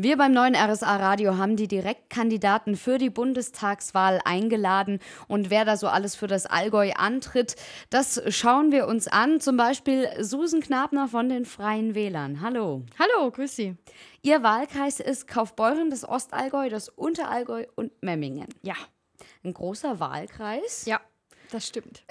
[0.00, 5.76] Wir beim neuen RSA Radio haben die Direktkandidaten für die Bundestagswahl eingeladen und wer da
[5.76, 7.56] so alles für das Allgäu antritt,
[7.90, 9.40] das schauen wir uns an.
[9.40, 12.42] Zum Beispiel Susan Knabner von den Freien Wählern.
[12.42, 12.84] Hallo.
[12.96, 13.74] Hallo, grüß Sie.
[14.22, 18.46] Ihr Wahlkreis ist Kaufbeuren, das Ostallgäu, das Unterallgäu und Memmingen.
[18.62, 18.76] Ja.
[19.42, 20.84] Ein großer Wahlkreis.
[20.86, 21.00] Ja,
[21.50, 22.04] das stimmt.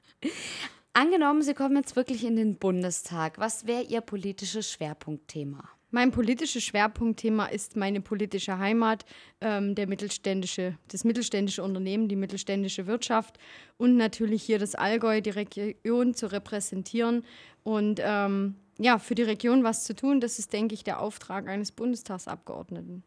[0.94, 3.38] Angenommen, Sie kommen jetzt wirklich in den Bundestag.
[3.38, 5.68] Was wäre Ihr politisches Schwerpunktthema?
[5.94, 9.04] Mein politisches Schwerpunktthema ist meine politische Heimat,
[9.42, 13.38] ähm, der mittelständische, das mittelständische Unternehmen, die mittelständische Wirtschaft
[13.76, 17.26] und natürlich hier das Allgäu, die Region zu repräsentieren
[17.62, 20.22] und ähm, ja, für die Region was zu tun.
[20.22, 23.02] Das ist, denke ich, der Auftrag eines Bundestagsabgeordneten.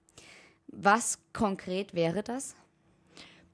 [0.67, 2.55] Was konkret wäre das?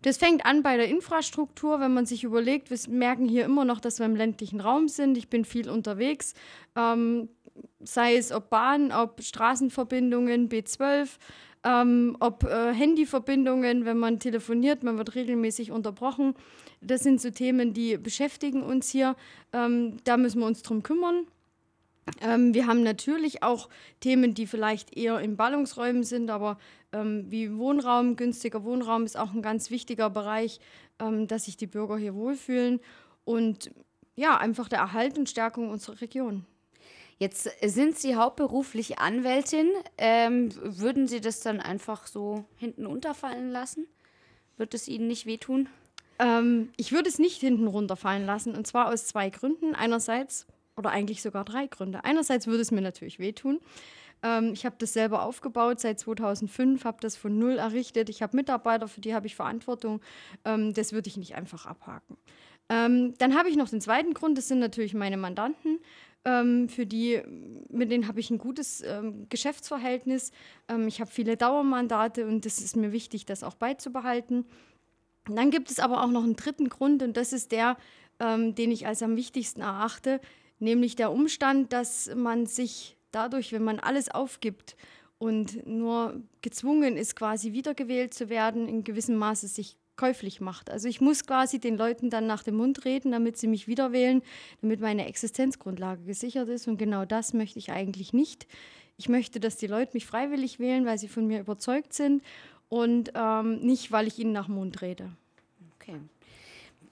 [0.01, 3.79] Das fängt an bei der Infrastruktur, wenn man sich überlegt, wir merken hier immer noch,
[3.79, 5.15] dass wir im ländlichen Raum sind.
[5.17, 6.33] Ich bin viel unterwegs.
[6.75, 7.29] Ähm,
[7.83, 11.09] sei es ob Bahn, ob Straßenverbindungen, B12,
[11.63, 16.35] ähm, ob äh, Handyverbindungen, wenn man telefoniert, man wird regelmäßig unterbrochen.
[16.81, 19.15] Das sind so Themen, die beschäftigen uns hier.
[19.53, 21.27] Ähm, da müssen wir uns drum kümmern.
[22.19, 26.57] Ähm, wir haben natürlich auch Themen, die vielleicht eher in Ballungsräumen sind, aber
[26.91, 30.59] ähm, wie Wohnraum, günstiger Wohnraum ist auch ein ganz wichtiger Bereich,
[30.99, 32.79] ähm, dass sich die Bürger hier wohlfühlen
[33.23, 33.71] und
[34.15, 36.45] ja, einfach der Erhalt und Stärkung unserer Region.
[37.21, 39.69] Jetzt sind Sie hauptberuflich Anwältin.
[39.99, 43.85] Ähm, würden Sie das dann einfach so hinten unterfallen lassen?
[44.57, 45.69] Wird es Ihnen nicht wehtun?
[46.17, 48.55] Ähm, ich würde es nicht hinten runterfallen lassen.
[48.55, 49.75] Und zwar aus zwei Gründen.
[49.75, 52.03] Einerseits, oder eigentlich sogar drei Gründe.
[52.05, 53.59] Einerseits würde es mir natürlich wehtun.
[54.23, 58.09] Ähm, ich habe das selber aufgebaut seit 2005, habe das von null errichtet.
[58.09, 60.01] Ich habe Mitarbeiter, für die habe ich Verantwortung.
[60.43, 62.17] Ähm, das würde ich nicht einfach abhaken.
[62.69, 65.79] Ähm, dann habe ich noch den zweiten Grund, das sind natürlich meine Mandanten
[66.25, 67.21] ähm, für die,
[67.69, 70.31] mit denen habe ich ein gutes ähm, Geschäftsverhältnis.
[70.67, 74.45] Ähm, ich habe viele Dauermandate und es ist mir wichtig, das auch beizubehalten.
[75.27, 77.77] Und dann gibt es aber auch noch einen dritten Grund und das ist der,
[78.19, 80.19] ähm, den ich als am wichtigsten erachte,
[80.59, 84.75] nämlich der Umstand, dass man sich dadurch, wenn man alles aufgibt
[85.17, 90.71] und nur gezwungen ist, quasi wiedergewählt zu werden, in gewissem Maße sich käuflich macht.
[90.71, 93.91] Also ich muss quasi den Leuten dann nach dem Mund reden, damit sie mich wieder
[93.91, 94.23] wählen,
[94.61, 96.67] damit meine Existenzgrundlage gesichert ist.
[96.67, 98.47] Und genau das möchte ich eigentlich nicht.
[98.97, 102.23] Ich möchte, dass die Leute mich freiwillig wählen, weil sie von mir überzeugt sind
[102.67, 105.11] und ähm, nicht, weil ich ihnen nach dem Mund rede.
[105.75, 105.97] Okay.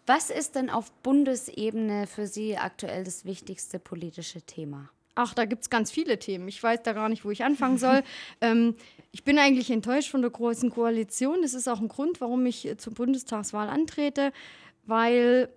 [0.06, 4.92] Was ist denn auf Bundesebene für Sie aktuell das wichtigste politische Thema?
[5.16, 6.48] Ach, da gibt es ganz viele Themen.
[6.48, 8.04] Ich weiß da gar nicht, wo ich anfangen soll.
[8.42, 8.76] ähm,
[9.12, 11.42] ich bin eigentlich enttäuscht von der Großen Koalition.
[11.42, 14.32] Das ist auch ein Grund, warum ich äh, zur Bundestagswahl antrete,
[14.86, 15.50] weil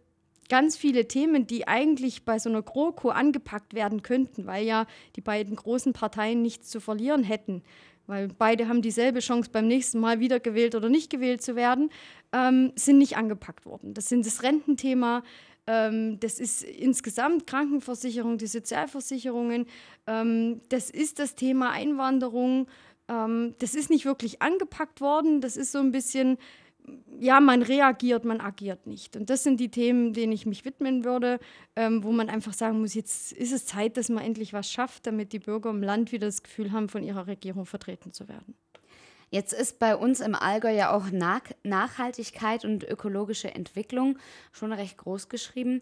[0.49, 4.87] ganz viele Themen, die eigentlich bei so einer GroKo angepackt werden könnten, weil ja
[5.17, 7.63] die beiden großen Parteien nichts zu verlieren hätten,
[8.07, 11.91] weil beide haben dieselbe Chance, beim nächsten Mal wiedergewählt oder nicht gewählt zu werden,
[12.33, 13.95] ähm, sind nicht angepackt worden.
[13.95, 15.23] Das sind das Rententhema,
[15.67, 19.67] das ist insgesamt Krankenversicherung, die Sozialversicherungen.
[20.07, 22.67] Ähm, das ist das Thema Einwanderung.
[23.09, 25.41] Ähm, das ist nicht wirklich angepackt worden.
[25.41, 26.39] Das ist so ein bisschen,
[27.21, 29.17] ja, man reagiert, man agiert nicht.
[29.17, 31.39] Und das sind die Themen, denen ich mich widmen würde,
[31.77, 35.07] ähm, wo man einfach sagen muss, jetzt ist es Zeit, dass man endlich was schafft,
[35.07, 38.57] damit die Bürger im Land wieder das Gefühl haben, von ihrer Regierung vertreten zu werden.
[39.33, 41.07] Jetzt ist bei uns im Allgäu ja auch
[41.63, 44.19] Nachhaltigkeit und ökologische Entwicklung
[44.53, 45.81] schon recht groß geschrieben.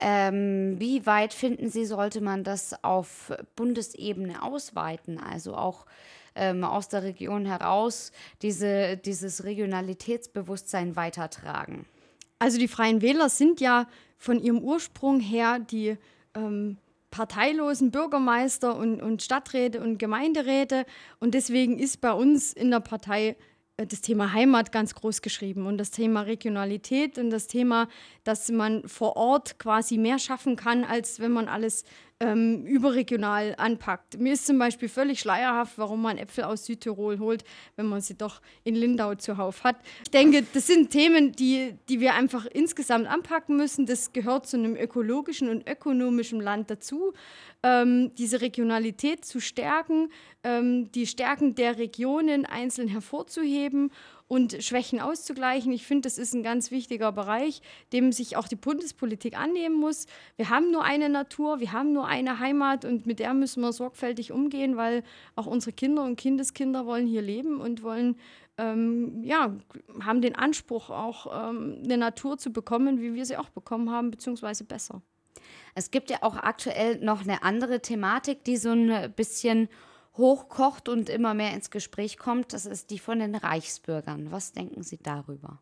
[0.00, 5.18] Ähm, wie weit finden Sie, sollte man das auf Bundesebene ausweiten?
[5.18, 5.86] Also auch
[6.34, 8.12] ähm, aus der Region heraus
[8.42, 11.86] diese, dieses Regionalitätsbewusstsein weitertragen?
[12.38, 15.96] Also die Freien Wähler sind ja von ihrem Ursprung her die
[16.34, 16.76] ähm,
[17.10, 20.86] parteilosen Bürgermeister und, und Stadträte und Gemeinderäte.
[21.18, 23.36] Und deswegen ist bei uns in der Partei
[23.76, 27.88] äh, das Thema Heimat ganz groß geschrieben und das Thema Regionalität und das Thema,
[28.24, 31.84] dass man vor Ort quasi mehr schaffen kann, als wenn man alles
[32.20, 34.20] ähm, überregional anpackt.
[34.20, 37.44] Mir ist zum Beispiel völlig schleierhaft, warum man Äpfel aus Südtirol holt,
[37.76, 39.76] wenn man sie doch in Lindau zuhauf hat.
[40.04, 43.86] Ich denke, das sind Themen, die, die wir einfach insgesamt anpacken müssen.
[43.86, 47.14] Das gehört zu einem ökologischen und ökonomischen Land dazu,
[47.62, 50.10] ähm, diese Regionalität zu stärken,
[50.44, 53.90] ähm, die Stärken der Regionen einzeln hervorzuheben
[54.30, 55.72] und Schwächen auszugleichen.
[55.72, 57.62] Ich finde, das ist ein ganz wichtiger Bereich,
[57.92, 60.06] dem sich auch die Bundespolitik annehmen muss.
[60.36, 63.72] Wir haben nur eine Natur, wir haben nur eine Heimat und mit der müssen wir
[63.72, 65.02] sorgfältig umgehen, weil
[65.34, 68.20] auch unsere Kinder und Kindeskinder wollen hier leben und wollen
[68.56, 69.56] ähm, ja,
[70.00, 74.12] haben den Anspruch, auch ähm, eine Natur zu bekommen, wie wir sie auch bekommen haben,
[74.12, 75.02] beziehungsweise besser.
[75.74, 79.68] Es gibt ja auch aktuell noch eine andere Thematik, die so ein bisschen
[80.16, 84.30] hochkocht und immer mehr ins Gespräch kommt, das ist die von den Reichsbürgern.
[84.30, 85.60] Was denken Sie darüber?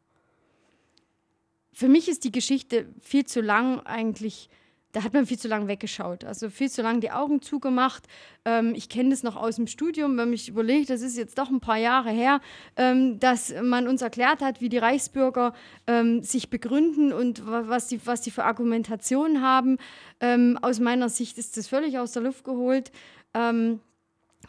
[1.73, 4.51] Für mich ist die Geschichte viel zu lang eigentlich
[4.93, 6.25] da hat man viel zu lange weggeschaut.
[6.25, 8.05] Also viel zu lange die Augen zugemacht.
[8.45, 11.51] Ähm, ich kenne das noch aus dem Studium, wenn mich überlegt, das ist jetzt doch
[11.51, 12.41] ein paar Jahre her,
[12.77, 15.53] ähm, dass man uns erklärt hat, wie die Reichsbürger
[15.87, 19.77] ähm, sich begründen und was die, was die für Argumentationen haben.
[20.21, 22.91] Ähm, aus meiner Sicht ist das völlig aus der Luft geholt.
[23.35, 23.81] Ähm,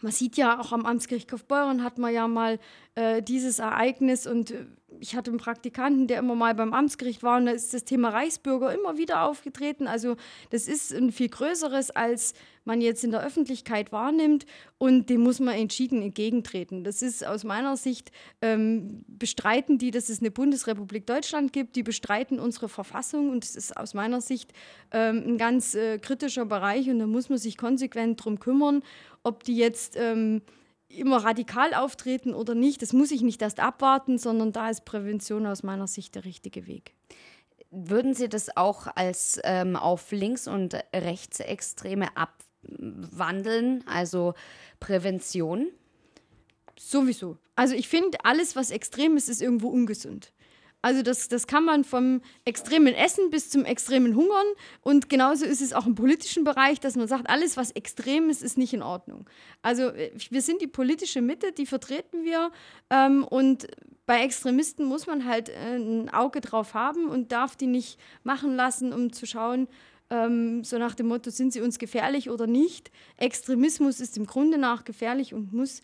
[0.01, 2.59] man sieht ja auch am Amtsgericht Kaufbeuren hat man ja mal
[2.95, 4.65] äh, dieses Ereignis und äh,
[4.99, 8.09] ich hatte einen Praktikanten, der immer mal beim Amtsgericht war und da ist das Thema
[8.09, 9.87] Reichsbürger immer wieder aufgetreten.
[9.87, 10.15] Also
[10.49, 12.33] das ist ein viel größeres, als
[12.65, 14.45] man jetzt in der Öffentlichkeit wahrnimmt
[14.77, 16.83] und dem muss man entschieden entgegentreten.
[16.83, 21.83] Das ist aus meiner Sicht, ähm, bestreiten die, dass es eine Bundesrepublik Deutschland gibt, die
[21.83, 24.53] bestreiten unsere Verfassung und das ist aus meiner Sicht
[24.91, 28.83] ähm, ein ganz äh, kritischer Bereich und da muss man sich konsequent drum kümmern,
[29.23, 29.95] ob die jetzt...
[29.97, 30.41] Ähm,
[30.89, 35.45] immer radikal auftreten oder nicht, das muss ich nicht erst abwarten, sondern da ist Prävention
[35.45, 36.93] aus meiner Sicht der richtige Weg.
[37.71, 44.33] Würden Sie das auch als ähm, auf Links- und Rechtsextreme abwandeln, also
[44.79, 45.67] Prävention?
[46.77, 47.37] Sowieso.
[47.55, 50.31] Also ich finde, alles, was extrem ist, ist irgendwo ungesund.
[50.81, 54.47] Also das, das kann man vom extremen Essen bis zum extremen Hungern.
[54.81, 58.41] Und genauso ist es auch im politischen Bereich, dass man sagt, alles, was extrem ist,
[58.41, 59.29] ist nicht in Ordnung.
[59.61, 62.51] Also äh, wir sind die politische Mitte, die vertreten wir.
[62.89, 63.67] Ähm, und
[64.05, 68.55] bei Extremisten muss man halt äh, ein Auge drauf haben und darf die nicht machen
[68.55, 69.67] lassen, um zu schauen,
[70.09, 72.89] ähm, so nach dem Motto, sind sie uns gefährlich oder nicht.
[73.17, 75.81] Extremismus ist im Grunde nach gefährlich und muss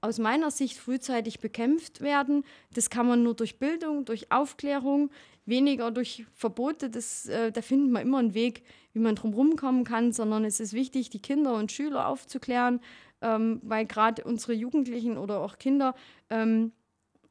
[0.00, 2.44] aus meiner Sicht frühzeitig bekämpft werden.
[2.74, 5.10] Das kann man nur durch Bildung, durch Aufklärung,
[5.46, 6.90] weniger durch Verbote.
[6.90, 8.62] Das, äh, da findet man immer einen Weg,
[8.92, 12.80] wie man drum kommen kann, sondern es ist wichtig, die Kinder und Schüler aufzuklären,
[13.20, 15.94] ähm, weil gerade unsere Jugendlichen oder auch Kinder,
[16.30, 16.72] ähm,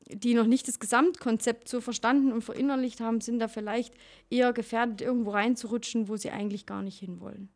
[0.08, 3.96] die noch nicht das Gesamtkonzept so verstanden und verinnerlicht haben, sind da vielleicht
[4.30, 7.50] eher gefährdet, irgendwo reinzurutschen, wo sie eigentlich gar nicht hinwollen.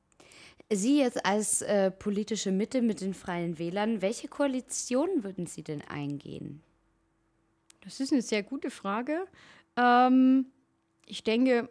[0.71, 5.81] Sie jetzt als äh, politische Mitte mit den Freien Wählern, welche Koalition würden Sie denn
[5.81, 6.62] eingehen?
[7.81, 9.25] Das ist eine sehr gute Frage.
[9.75, 10.45] Ähm,
[11.06, 11.69] ich denke,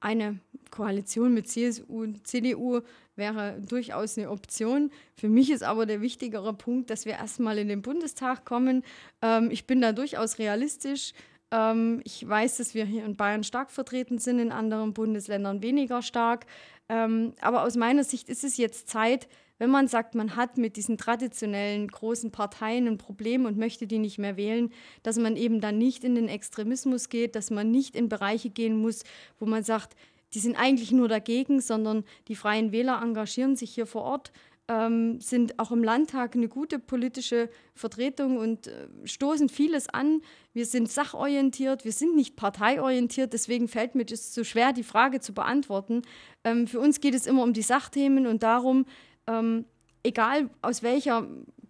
[0.00, 0.38] eine
[0.70, 2.82] Koalition mit CSU und CDU
[3.16, 4.90] wäre durchaus eine Option.
[5.16, 8.84] Für mich ist aber der wichtigere Punkt, dass wir erstmal in den Bundestag kommen.
[9.22, 11.12] Ähm, ich bin da durchaus realistisch.
[11.56, 16.02] Ähm, ich weiß, dass wir hier in Bayern stark vertreten sind, in anderen Bundesländern weniger
[16.02, 16.46] stark.
[16.88, 19.26] Ähm, aber aus meiner Sicht ist es jetzt Zeit,
[19.58, 23.98] wenn man sagt, man hat mit diesen traditionellen großen Parteien ein Problem und möchte die
[23.98, 24.70] nicht mehr wählen,
[25.02, 28.76] dass man eben dann nicht in den Extremismus geht, dass man nicht in Bereiche gehen
[28.76, 29.02] muss,
[29.38, 29.96] wo man sagt,
[30.34, 34.30] die sind eigentlich nur dagegen, sondern die freien Wähler engagieren sich hier vor Ort
[34.68, 40.22] ähm, sind auch im Landtag eine gute politische Vertretung und äh, stoßen vieles an.
[40.52, 45.20] Wir sind sachorientiert, wir sind nicht parteiorientiert, deswegen fällt mir das so schwer, die Frage
[45.20, 46.02] zu beantworten.
[46.44, 48.86] Ähm, für uns geht es immer um die Sachthemen und darum,
[49.26, 49.66] ähm,
[50.02, 51.26] egal aus welcher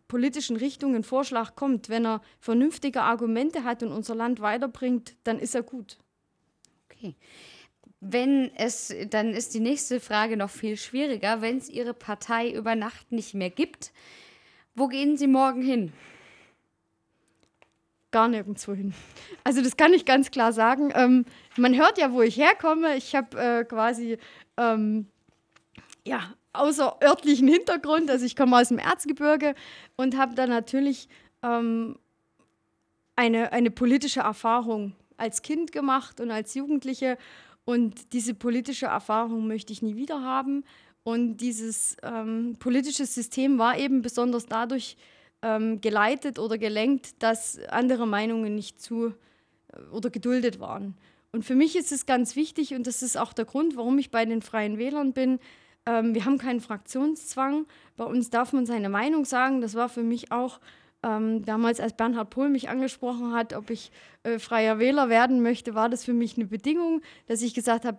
[0.09, 5.39] politischen Richtung ein Vorschlag kommt, wenn er vernünftige Argumente hat und unser Land weiterbringt, dann
[5.39, 5.99] ist er gut.
[6.91, 7.17] Okay.
[8.01, 11.41] Wenn es, dann ist die nächste Frage noch viel schwieriger.
[11.41, 13.93] Wenn es Ihre Partei über Nacht nicht mehr gibt,
[14.75, 15.93] wo gehen Sie morgen hin?
[18.11, 18.95] Gar nirgendwo hin.
[19.45, 20.93] Also das kann ich ganz klar sagen.
[20.95, 21.25] Ähm,
[21.57, 22.97] man hört ja, wo ich herkomme.
[22.97, 24.19] Ich habe äh, quasi
[24.57, 25.07] ähm,
[26.07, 28.11] ja, außerörtlichen Hintergrund.
[28.11, 29.55] Also ich komme aus dem Erzgebirge
[29.97, 31.09] und habe da natürlich
[31.43, 31.99] ähm,
[33.17, 37.17] eine, eine politische Erfahrung als Kind gemacht und als Jugendliche
[37.67, 40.65] und diese politische Erfahrung möchte ich nie wieder haben.
[41.03, 44.97] Und dieses ähm, politische System war eben besonders dadurch
[45.43, 49.15] ähm, geleitet oder gelenkt, dass andere Meinungen nicht zu
[49.73, 50.95] äh, oder geduldet waren.
[51.33, 54.11] Und für mich ist es ganz wichtig, und das ist auch der Grund, warum ich
[54.11, 55.41] bei den Freien Wählern bin,
[55.87, 57.67] ähm, wir haben keinen Fraktionszwang.
[57.97, 59.61] Bei uns darf man seine Meinung sagen.
[59.61, 60.61] Das war für mich auch
[61.07, 63.93] ähm, damals, als Bernhard Pohl mich angesprochen hat, ob ich
[64.25, 67.99] äh, freier Wähler werden möchte, war das für mich eine Bedingung, dass ich gesagt habe,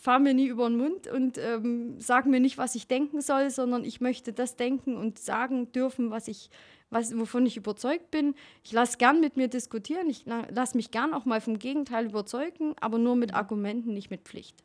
[0.00, 3.50] fahr mir nie über den Mund und ähm, sag mir nicht, was ich denken soll,
[3.50, 6.50] sondern ich möchte das denken und sagen dürfen, was ich,
[6.88, 8.34] was, wovon ich überzeugt bin.
[8.62, 12.76] Ich lasse gern mit mir diskutieren, ich lasse mich gern auch mal vom Gegenteil überzeugen,
[12.80, 14.62] aber nur mit Argumenten, nicht mit Pflicht.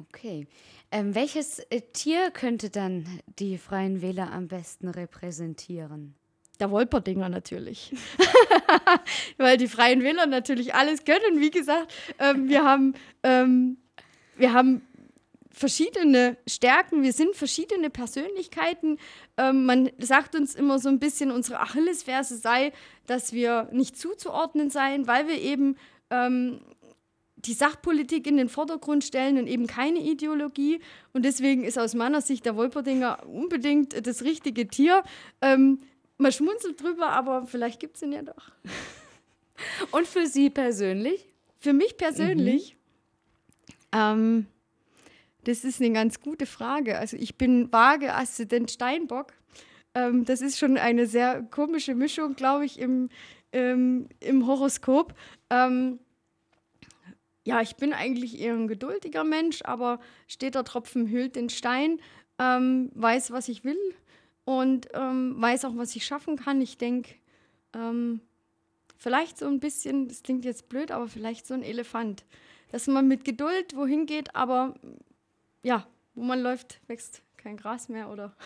[0.00, 0.48] Okay.
[0.90, 3.04] Ähm, welches äh, Tier könnte dann
[3.38, 6.16] die Freien Wähler am besten repräsentieren?
[6.60, 7.92] Der Wolperdinger natürlich.
[9.38, 11.40] Weil die Freien Wähler natürlich alles können.
[11.40, 13.78] Wie gesagt, ähm, wir, haben, ähm,
[14.36, 14.82] wir haben
[15.50, 18.98] verschiedene Stärken, wir sind verschiedene Persönlichkeiten.
[19.36, 22.72] Ähm, man sagt uns immer so ein bisschen, unsere Achillesferse sei,
[23.06, 25.76] dass wir nicht zuzuordnen seien, weil wir eben
[26.10, 26.60] ähm,
[27.36, 30.80] die Sachpolitik in den Vordergrund stellen und eben keine Ideologie.
[31.12, 35.02] Und deswegen ist aus meiner Sicht der Wolperdinger unbedingt das richtige Tier.
[35.40, 35.80] Ähm,
[36.20, 38.52] man schmunzelt drüber, aber vielleicht gibt es ihn ja doch.
[39.90, 41.26] Und für Sie persönlich?
[41.58, 42.76] Für mich persönlich?
[43.92, 43.98] Mhm.
[43.98, 44.46] Ähm,
[45.44, 46.98] das ist eine ganz gute Frage.
[46.98, 49.32] Also ich bin vage Aszendent Steinbock.
[49.94, 53.08] Ähm, das ist schon eine sehr komische Mischung, glaube ich, im,
[53.52, 55.14] ähm, im Horoskop.
[55.50, 55.98] Ähm,
[57.44, 59.98] ja, ich bin eigentlich eher ein geduldiger Mensch, aber
[60.28, 62.00] steht der Tropfen hüllt den Stein,
[62.38, 63.78] ähm, weiß, was ich will
[64.44, 66.60] und ähm, weiß auch, was ich schaffen kann.
[66.60, 67.14] Ich denke,
[67.74, 68.20] ähm,
[68.96, 72.24] vielleicht so ein bisschen, das klingt jetzt blöd, aber vielleicht so ein Elefant.
[72.70, 74.74] Dass man mit Geduld wohin geht, aber
[75.62, 78.36] ja, wo man läuft, wächst kein Gras mehr oder.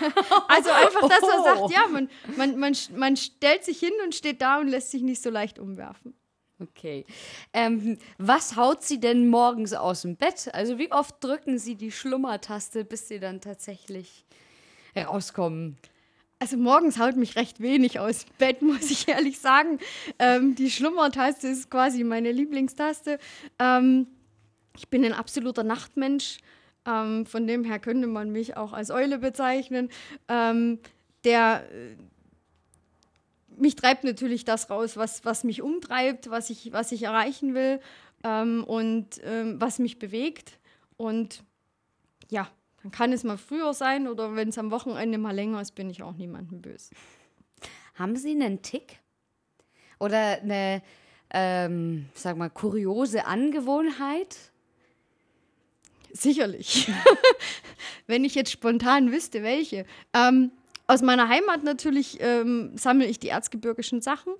[0.48, 4.42] also einfach, dass er sagt, ja, man, man, man, man stellt sich hin und steht
[4.42, 6.14] da und lässt sich nicht so leicht umwerfen.
[6.58, 7.04] Okay.
[7.52, 10.52] Ähm, was haut Sie denn morgens aus dem Bett?
[10.52, 14.24] Also wie oft drücken Sie die Schlummertaste, bis Sie dann tatsächlich
[14.96, 15.76] rauskommen?
[16.38, 19.78] Also morgens haut mich recht wenig aus Bett, muss ich ehrlich sagen.
[20.18, 23.18] Ähm, die Schlummertaste ist quasi meine Lieblingstaste.
[23.58, 24.06] Ähm,
[24.76, 26.38] ich bin ein absoluter Nachtmensch.
[26.84, 29.88] Ähm, von dem her könnte man mich auch als Eule bezeichnen.
[30.28, 30.80] Ähm,
[31.24, 31.64] der
[33.56, 37.80] mich treibt natürlich das raus, was, was mich umtreibt, was ich, was ich erreichen will
[38.24, 40.58] ähm, und ähm, was mich bewegt.
[40.96, 41.44] Und
[42.30, 42.48] ja,
[42.82, 45.88] dann kann es mal früher sein oder wenn es am Wochenende mal länger ist, bin
[45.90, 46.94] ich auch niemandem böse.
[47.94, 48.98] Haben Sie einen Tick?
[50.00, 50.82] Oder eine,
[51.30, 54.36] ähm, sag mal, kuriose Angewohnheit?
[56.12, 56.90] Sicherlich.
[58.06, 59.86] wenn ich jetzt spontan wüsste, welche.
[60.12, 60.50] Ähm,
[60.88, 64.32] aus meiner Heimat natürlich ähm, sammle ich die erzgebirgischen Sachen.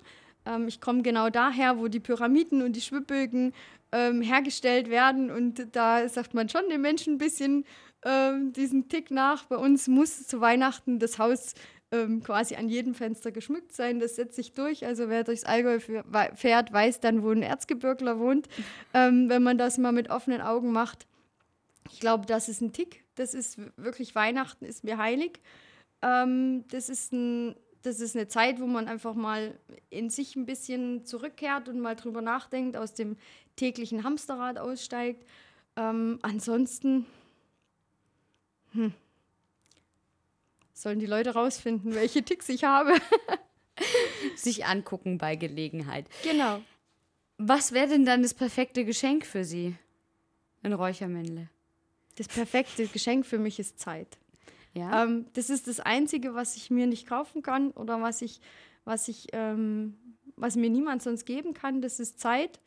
[0.45, 3.53] Ähm, ich komme genau daher, wo die Pyramiden und die Schwibbögen
[3.91, 5.31] ähm, hergestellt werden.
[5.31, 7.65] Und da sagt man schon den Menschen ein bisschen
[8.05, 9.45] ähm, diesen Tick nach.
[9.45, 11.53] Bei uns muss zu Weihnachten das Haus
[11.91, 13.99] ähm, quasi an jedem Fenster geschmückt sein.
[13.99, 14.85] Das setzt sich durch.
[14.85, 15.79] Also wer durchs Allgäu
[16.33, 18.49] fährt, weiß dann, wo ein Erzgebirgler wohnt,
[18.93, 21.05] ähm, wenn man das mal mit offenen Augen macht.
[21.91, 23.03] Ich glaube, das ist ein Tick.
[23.15, 25.39] Das ist wirklich Weihnachten, ist mir heilig.
[26.01, 29.57] Ähm, das, ist ein, das ist eine Zeit, wo man einfach mal
[29.91, 33.17] in sich ein bisschen zurückkehrt und mal drüber nachdenkt, aus dem
[33.55, 35.27] täglichen Hamsterrad aussteigt.
[35.75, 37.05] Ähm, ansonsten
[38.73, 38.93] hm,
[40.73, 42.93] sollen die Leute rausfinden, welche Ticks ich habe.
[44.35, 46.07] Sich angucken bei Gelegenheit.
[46.23, 46.61] Genau.
[47.37, 49.75] Was wäre denn dann das perfekte Geschenk für Sie?
[50.61, 51.49] Ein Räuchermännle.
[52.15, 54.17] Das perfekte Geschenk für mich ist Zeit.
[54.73, 55.03] Ja.
[55.03, 58.39] Ähm, das ist das Einzige, was ich mir nicht kaufen kann oder was ich,
[58.85, 59.97] was ich, ähm,
[60.35, 61.81] was mir niemand sonst geben kann.
[61.81, 62.59] Das ist Zeit.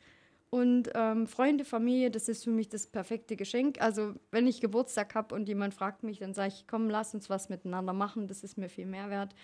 [0.49, 3.81] Und ähm, Freunde, Familie, das ist für mich das perfekte Geschenk.
[3.81, 7.29] Also wenn ich Geburtstag habe und jemand fragt mich, dann sage ich, komm, lass uns
[7.29, 8.27] was miteinander machen.
[8.27, 9.35] Das ist mir viel mehr wert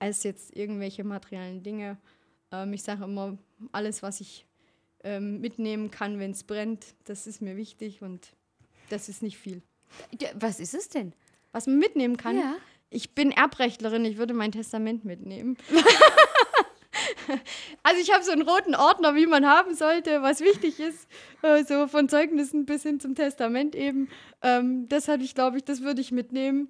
[0.00, 1.96] als jetzt irgendwelche materiellen Dinge.
[2.50, 3.38] Ähm, ich sage immer,
[3.72, 4.46] alles, was ich
[5.04, 8.34] ähm, mitnehmen kann, wenn es brennt, das ist mir wichtig und
[8.90, 9.62] das ist nicht viel.
[10.34, 11.12] Was ist es denn?
[11.52, 12.38] was man mitnehmen kann.
[12.38, 12.56] Ja.
[12.90, 15.56] Ich bin Erbrechtlerin, ich würde mein Testament mitnehmen.
[17.82, 21.08] also ich habe so einen roten Ordner, wie man haben sollte, was wichtig ist,
[21.42, 24.08] äh, so von Zeugnissen bis hin zum Testament eben.
[24.42, 26.68] Ähm, das hatte ich, glaube ich, das würde ich mitnehmen.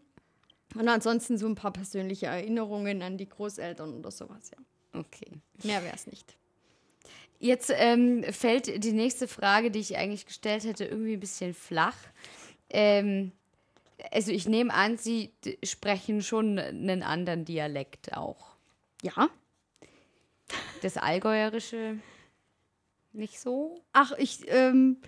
[0.75, 5.01] Und ansonsten so ein paar persönliche Erinnerungen an die Großeltern oder sowas, ja.
[5.01, 5.33] Okay.
[5.63, 6.37] Mehr wäre es nicht.
[7.41, 11.97] Jetzt ähm, fällt die nächste Frage, die ich eigentlich gestellt hätte, irgendwie ein bisschen flach.
[12.69, 13.33] Ähm,
[14.11, 18.57] also ich nehme an, Sie sprechen schon einen anderen Dialekt auch.
[19.03, 19.29] Ja.
[20.83, 21.99] Das Allgäuerische
[23.13, 23.83] nicht so?
[23.93, 24.99] Ach, ich, ähm,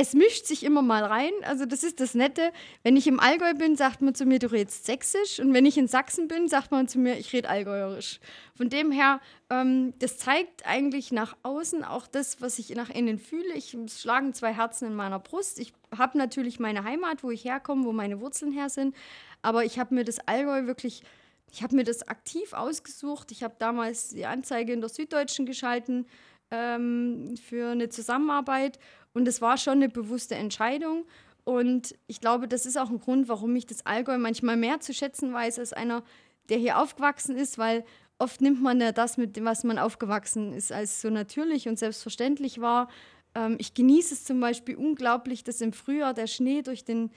[0.00, 1.32] es mischt sich immer mal rein.
[1.42, 2.52] Also das ist das Nette.
[2.84, 5.40] Wenn ich im Allgäu bin, sagt man zu mir, du redest Sächsisch.
[5.40, 8.20] Und wenn ich in Sachsen bin, sagt man zu mir, ich rede Allgäuerisch.
[8.54, 9.20] Von dem her,
[9.50, 13.54] ähm, das zeigt eigentlich nach außen auch das, was ich nach innen fühle.
[13.54, 15.58] Ich schlagen zwei Herzen in meiner Brust.
[15.58, 18.94] Ich habe natürlich meine Heimat, wo ich herkomme, wo meine Wurzeln her sind.
[19.42, 21.02] Aber ich habe mir das Allgäu wirklich
[21.50, 23.32] ich habe mir das aktiv ausgesucht.
[23.32, 26.06] Ich habe damals die Anzeige in der Süddeutschen geschalten
[26.50, 28.78] ähm, für eine Zusammenarbeit
[29.14, 31.04] und es war schon eine bewusste Entscheidung.
[31.44, 34.92] Und ich glaube, das ist auch ein Grund, warum ich das Allgäu manchmal mehr zu
[34.92, 36.02] schätzen weiß als einer,
[36.50, 37.84] der hier aufgewachsen ist, weil
[38.18, 41.78] oft nimmt man ja das, mit dem, was man aufgewachsen ist, als so natürlich und
[41.78, 42.88] selbstverständlich war.
[43.34, 47.10] Ähm, ich genieße es zum Beispiel unglaublich, dass im Frühjahr der Schnee durch den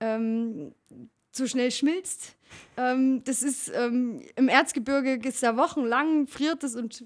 [0.00, 0.74] ähm,
[1.30, 2.36] so schnell schmilzt.
[2.76, 7.04] Ähm, das ist ähm, im Erzgebirge ist ja wochenlang, friert es und,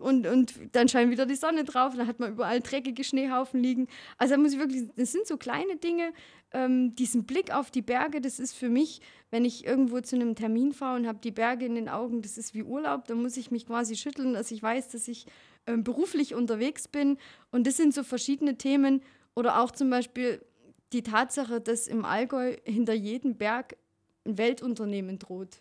[0.00, 3.88] und, und dann scheint wieder die Sonne drauf, dann hat man überall dreckige Schneehaufen liegen.
[4.16, 6.12] Also da muss ich wirklich, das sind so kleine Dinge,
[6.52, 9.00] ähm, diesen Blick auf die Berge, das ist für mich,
[9.30, 12.38] wenn ich irgendwo zu einem Termin fahre und habe die Berge in den Augen, das
[12.38, 15.26] ist wie Urlaub, da muss ich mich quasi schütteln, dass ich weiß, dass ich
[15.66, 17.18] ähm, beruflich unterwegs bin.
[17.50, 19.02] Und das sind so verschiedene Themen.
[19.34, 20.44] Oder auch zum Beispiel
[20.92, 23.76] die Tatsache, dass im Allgäu hinter jedem Berg
[24.26, 25.60] ein Weltunternehmen droht.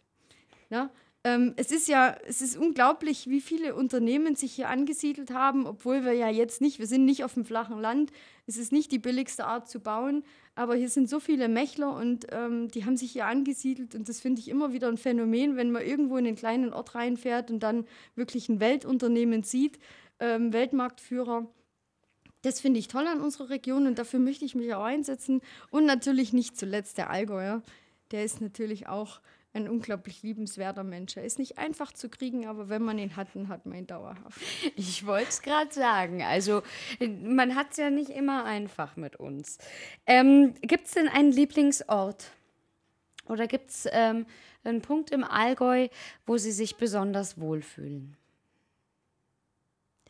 [0.70, 0.92] Ja?
[1.26, 6.06] Ähm, es ist ja, es ist unglaublich, wie viele Unternehmen sich hier angesiedelt haben, obwohl
[6.06, 8.12] wir ja jetzt nicht, wir sind nicht auf dem flachen Land,
[8.48, 10.24] es ist nicht die billigste Art zu bauen,
[10.56, 14.22] aber hier sind so viele Mächler und ähm, die haben sich hier angesiedelt und das
[14.22, 17.64] finde ich immer wieder ein Phänomen, wenn man irgendwo in einen kleinen Ort reinfährt und
[17.64, 19.78] dann wirklich ein Weltunternehmen sieht,
[20.22, 21.48] ähm, Weltmarktführer.
[22.42, 25.42] Das finde ich toll an unserer Region und dafür möchte ich mich auch einsetzen.
[25.72, 27.62] Und natürlich nicht zuletzt der Allgäuer.
[28.12, 29.20] Der ist natürlich auch
[29.54, 31.18] ein unglaublich liebenswerter Mensch.
[31.18, 33.88] Er ist nicht einfach zu kriegen, aber wenn man ihn hat, dann hat man ihn
[33.88, 34.40] dauerhaft.
[34.76, 36.22] Ich wollte es gerade sagen.
[36.24, 36.62] Also,
[37.00, 39.58] man hat es ja nicht immer einfach mit uns.
[40.06, 42.32] Ähm, gibt es denn einen Lieblingsort?
[43.26, 44.26] Oder gibt es ähm,
[44.64, 45.88] einen Punkt im Allgäu,
[46.26, 48.16] wo Sie sich besonders wohlfühlen?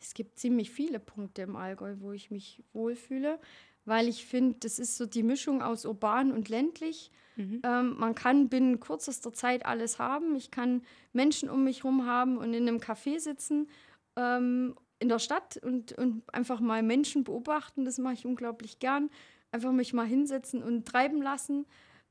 [0.00, 3.38] Es gibt ziemlich viele Punkte im Allgäu, wo ich mich wohlfühle,
[3.84, 7.10] weil ich finde, das ist so die Mischung aus urban und ländlich.
[7.36, 7.60] Mhm.
[7.64, 10.34] Ähm, man kann binnen kürzester Zeit alles haben.
[10.36, 13.68] Ich kann Menschen um mich herum haben und in einem Café sitzen
[14.16, 17.84] ähm, in der Stadt und, und einfach mal Menschen beobachten.
[17.84, 19.10] Das mache ich unglaublich gern.
[19.52, 21.66] Einfach mich mal hinsetzen und treiben lassen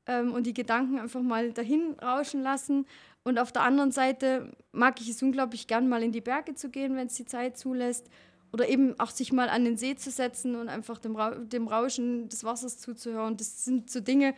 [0.06, 2.86] ähm, und die Gedanken einfach mal dahin rauschen lassen.
[3.22, 6.70] Und auf der anderen Seite mag ich es unglaublich gern, mal in die Berge zu
[6.70, 8.08] gehen, wenn es die Zeit zulässt.
[8.52, 11.68] Oder eben auch sich mal an den See zu setzen und einfach dem, Ra dem
[11.68, 13.36] Rauschen des Wassers zuzuhören.
[13.36, 14.34] Das sind so Dinge,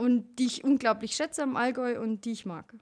[0.00, 2.74] und die ich unglaublich schätze am Allgäu und die ich mag.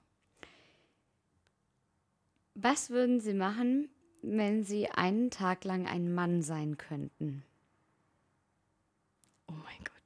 [2.55, 3.89] Was würden Sie machen,
[4.21, 7.43] wenn Sie einen Tag lang ein Mann sein könnten?
[9.47, 9.98] Oh mein Gott.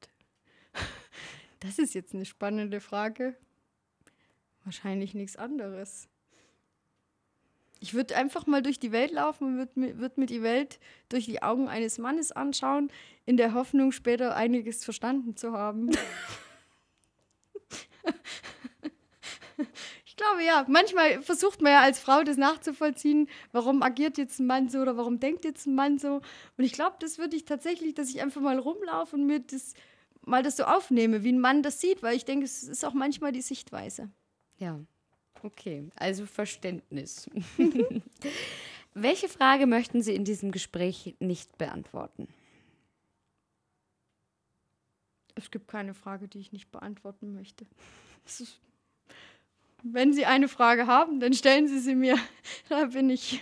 [1.64, 3.38] Das ist jetzt eine spannende Frage.
[4.66, 6.10] Wahrscheinlich nichts anderes.
[7.80, 11.24] Ich würde einfach mal durch die Welt laufen und würde würd mir die Welt durch
[11.26, 12.92] die Augen eines Mannes anschauen,
[13.26, 15.92] in der Hoffnung, später einiges verstanden zu haben.
[20.06, 24.48] ich glaube ja, manchmal versucht man ja als Frau das nachzuvollziehen, warum agiert jetzt ein
[24.48, 26.20] Mann so oder warum denkt jetzt ein Mann so.
[26.58, 29.76] Und ich glaube, das würde ich tatsächlich, dass ich einfach mal rumlaufe und mir das
[30.26, 32.94] mal das so aufnehme, wie ein Mann das sieht, weil ich denke, es ist auch
[32.94, 34.10] manchmal die Sichtweise.
[34.58, 34.80] Ja,
[35.42, 35.90] okay.
[35.96, 37.30] Also Verständnis.
[38.94, 42.28] Welche Frage möchten Sie in diesem Gespräch nicht beantworten?
[45.36, 47.66] Es gibt keine Frage, die ich nicht beantworten möchte.
[48.26, 48.60] Ist,
[49.82, 52.18] wenn Sie eine Frage haben, dann stellen Sie sie mir.
[52.70, 53.42] Da bin ich.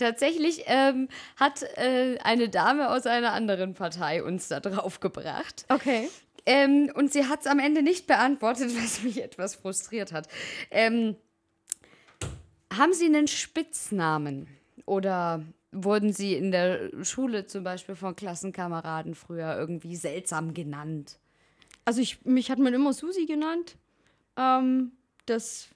[0.00, 5.66] Tatsächlich ähm, hat äh, eine Dame aus einer anderen Partei uns da drauf gebracht.
[5.68, 6.08] Okay.
[6.46, 10.26] Ähm, und sie hat es am Ende nicht beantwortet, was mich etwas frustriert hat.
[10.70, 11.16] Ähm,
[12.74, 14.48] haben Sie einen Spitznamen?
[14.86, 21.18] Oder wurden Sie in der Schule zum Beispiel von Klassenkameraden früher irgendwie seltsam genannt?
[21.84, 23.76] Also ich, mich hat man immer Susi genannt.
[24.38, 24.92] Ähm,
[25.26, 25.68] das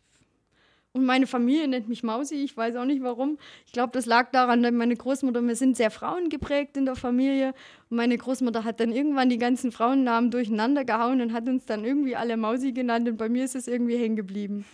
[0.94, 3.36] und meine Familie nennt mich Mausi, ich weiß auch nicht warum.
[3.66, 7.48] Ich glaube, das lag daran, dass meine Großmutter, wir sind sehr frauengeprägt in der Familie.
[7.90, 11.84] Und meine Großmutter hat dann irgendwann die ganzen Frauennamen durcheinander gehauen und hat uns dann
[11.84, 13.08] irgendwie alle Mausi genannt.
[13.08, 14.64] Und bei mir ist es irgendwie hängen geblieben.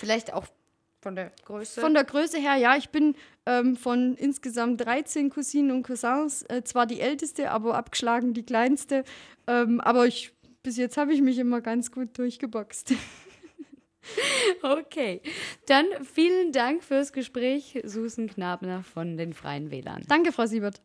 [0.00, 0.46] Vielleicht auch
[1.02, 1.82] von der Größe?
[1.82, 2.74] Von der Größe her, ja.
[2.78, 3.14] Ich bin
[3.44, 9.04] ähm, von insgesamt 13 Cousinen und Cousins äh, zwar die älteste, aber abgeschlagen die kleinste.
[9.46, 12.94] Ähm, aber ich, bis jetzt habe ich mich immer ganz gut durchgeboxt.
[14.62, 15.20] Okay,
[15.66, 20.02] dann vielen Dank fürs Gespräch, Susan Knabner von den Freien Wählern.
[20.08, 20.80] Danke, Frau Siebert.